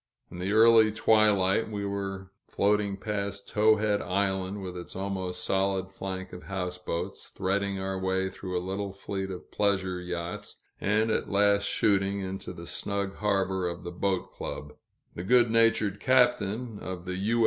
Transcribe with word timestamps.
In 0.31 0.39
the 0.39 0.51
early 0.51 0.91
twilight 0.91 1.69
we 1.69 1.85
were 1.85 2.31
floating 2.47 2.97
past 2.97 3.47
Towhead 3.47 4.01
Island, 4.01 4.63
with 4.63 4.75
its 4.75 4.95
almost 4.95 5.43
solid 5.43 5.91
flank 5.91 6.33
of 6.33 6.41
houseboats, 6.41 7.27
threading 7.27 7.77
our 7.79 7.99
way 7.99 8.27
through 8.31 8.57
a 8.57 8.65
little 8.67 8.93
fleet 8.93 9.29
of 9.29 9.51
pleasure 9.51 10.01
yachts, 10.01 10.55
and 10.79 11.11
at 11.11 11.29
last 11.29 11.67
shooting 11.67 12.19
into 12.19 12.51
the 12.51 12.65
snug 12.65 13.17
harbor 13.17 13.67
of 13.67 13.83
the 13.83 13.91
Boat 13.91 14.31
Club. 14.31 14.73
The 15.13 15.21
good 15.21 15.51
natured 15.51 15.99
captain 15.99 16.79
of 16.79 17.05
the 17.05 17.17
U. 17.17 17.39